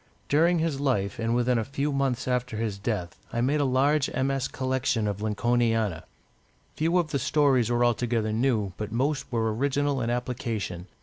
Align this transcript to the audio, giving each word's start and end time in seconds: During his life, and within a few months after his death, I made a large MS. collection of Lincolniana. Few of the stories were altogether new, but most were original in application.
During 0.29 0.57
his 0.57 0.79
life, 0.79 1.19
and 1.19 1.35
within 1.35 1.59
a 1.59 1.63
few 1.63 1.93
months 1.93 2.27
after 2.27 2.57
his 2.57 2.79
death, 2.79 3.19
I 3.31 3.39
made 3.41 3.61
a 3.61 3.65
large 3.65 4.11
MS. 4.11 4.47
collection 4.47 5.07
of 5.07 5.21
Lincolniana. 5.21 6.05
Few 6.75 6.97
of 6.97 7.11
the 7.11 7.19
stories 7.19 7.69
were 7.69 7.85
altogether 7.85 8.33
new, 8.33 8.73
but 8.77 8.91
most 8.91 9.31
were 9.31 9.53
original 9.53 10.01
in 10.01 10.09
application. 10.09 10.87